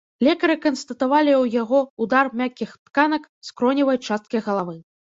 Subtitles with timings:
[0.27, 4.77] Лекары канстатавалі у яго удар мяккіх тканак скроневай часткі галавы.